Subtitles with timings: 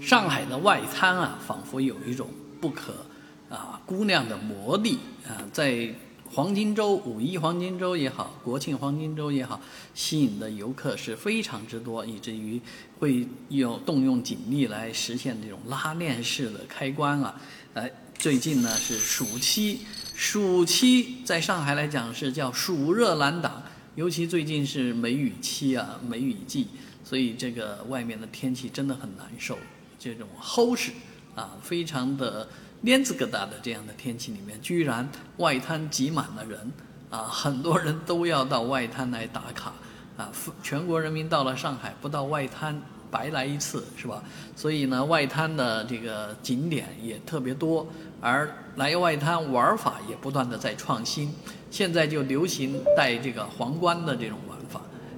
[0.00, 2.28] 上海的外滩啊，仿佛有一种
[2.60, 2.94] 不可
[3.48, 5.94] 啊估量的魔力啊，在
[6.34, 9.60] 黄金周、五一黄金周也好，国庆黄金周也好，
[9.94, 12.60] 吸引的游客是非常之多，以至于
[12.98, 17.38] 会用动用警力来实现这种拉链式的开关啊。
[17.74, 19.80] 哎，最近呢是暑期，
[20.14, 23.62] 暑期在上海来讲是叫暑热难挡，
[23.94, 26.68] 尤其最近是梅雨期啊，梅雨季，
[27.04, 29.58] 所以这个外面的天气真的很难受。
[30.02, 30.90] 这种齁湿
[31.36, 32.48] 啊，非常的
[32.80, 36.72] 面子疙瘩的这样的天气里面，居然外滩挤满了人
[37.08, 39.72] 啊， 很多人都要到外滩来打卡
[40.16, 42.82] 啊，全国人民到了上海不到外滩
[43.12, 44.20] 白来一次是吧？
[44.56, 47.86] 所以呢，外滩的这个景点也特别多，
[48.20, 51.32] 而来外滩玩法也不断的在创新，
[51.70, 54.61] 现在就流行带这个皇冠的这种玩法。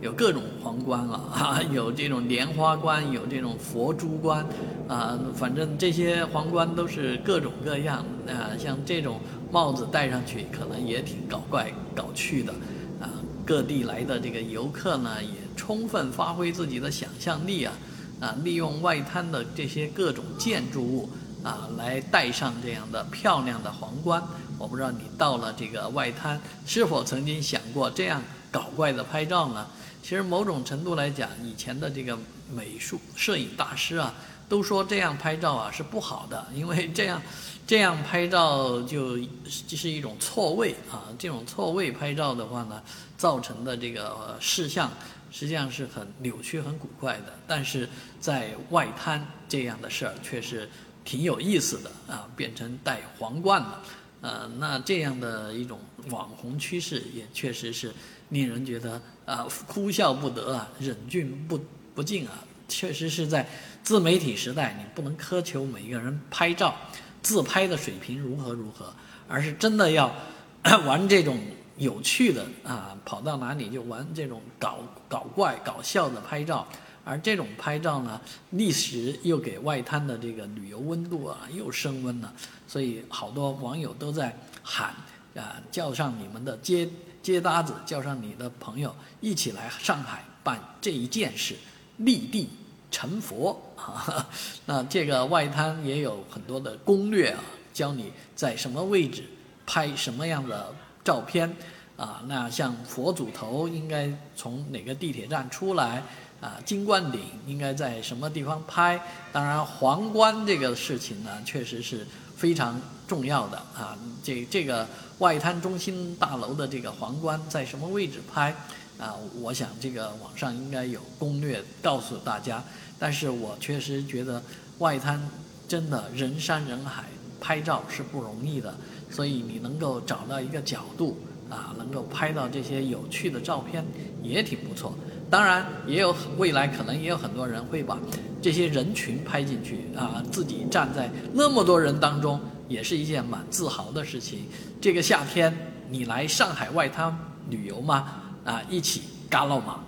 [0.00, 4.46] 有各种皇冠了 啊，有这种莲花冠，有这种佛珠冠，
[4.86, 8.54] 啊，反正这些皇冠都是各种各样啊。
[8.58, 12.52] 像这种帽子戴上去，可能也挺搞怪、搞趣的
[13.00, 13.10] 啊。
[13.44, 17.72] 各地来的这个游客呢，也充分发挥自己的想象力啊，
[18.20, 21.10] 啊，利用外滩的这些各种建筑物
[21.42, 24.22] 啊，来戴上这样的漂亮的皇冠。
[24.58, 29.66] 我不知道你到了这个外滩，是否曾经想过这样搞怪的拍照呢？
[30.02, 32.18] 其实某种程度来讲，以前的这个
[32.50, 34.14] 美术摄影大师啊，
[34.48, 37.20] 都说这样拍照啊是不好的，因为这样
[37.66, 41.04] 这样拍照就就是一种错位啊。
[41.18, 42.82] 这种错位拍照的话呢，
[43.18, 44.90] 造成的这个视像
[45.30, 47.34] 实际上是很扭曲、很古怪的。
[47.46, 47.86] 但是
[48.18, 50.68] 在外滩这样的事儿却是
[51.04, 53.82] 挺有意思的啊，变成戴皇冠了。
[54.20, 55.78] 呃，那这样的一种
[56.10, 57.92] 网红趋势也确实是
[58.30, 61.60] 令人觉得啊哭笑不得啊，忍俊不
[61.94, 62.44] 不禁啊。
[62.70, 63.48] 确实是在
[63.82, 66.76] 自媒体时代，你不能苛求每一个人拍照
[67.22, 68.92] 自拍的水平如何如何，
[69.26, 70.14] 而是真的要
[70.84, 71.40] 玩这种
[71.78, 76.68] 有趣的啊，跑到哪里就玩这种搞搞怪搞笑的拍照。
[77.04, 78.20] 而这种拍照呢，
[78.50, 82.32] 历时又给外滩的这个旅游温度啊又升温了，
[82.66, 84.94] 所以好多网友都在喊
[85.34, 86.88] 啊，叫上你们的接
[87.22, 91.54] 接搭子，叫上你的朋友一起来上海办这一件事，
[91.98, 92.48] 立地
[92.90, 94.26] 成佛啊！
[94.64, 97.40] 那这个外滩也有很多的攻略啊，
[97.72, 99.24] 教你在什么位置
[99.66, 101.54] 拍什么样的照片
[101.96, 102.22] 啊。
[102.26, 106.02] 那像佛祖头应该从哪个地铁站出来？
[106.40, 109.00] 啊，金冠顶应该在什么地方拍？
[109.32, 112.06] 当然，皇冠这个事情呢，确实是
[112.36, 113.98] 非常重要的啊。
[114.22, 114.86] 这这个
[115.18, 118.54] 外滩中心大楼的这个皇冠在什么位置拍？
[118.98, 122.62] 啊，我想这个网上应该有攻略告诉大家。
[123.00, 124.42] 但是我确实觉得
[124.78, 125.20] 外滩
[125.66, 127.04] 真的人山人海，
[127.40, 128.72] 拍照是不容易的。
[129.10, 131.18] 所以你能够找到一个角度
[131.50, 133.84] 啊，能够拍到这些有趣的照片，
[134.22, 134.96] 也挺不错。
[135.30, 137.98] 当然，也有未来可能也有很多人会把
[138.40, 144.46] 这些人群拍进去啊，自己站在那么多人当中，也是一件蛮自豪的事情。
[144.80, 145.54] 这个夏天
[145.90, 147.14] 你来上海外滩
[147.50, 148.12] 旅游吗？
[148.44, 149.80] 啊，一起干了嘛！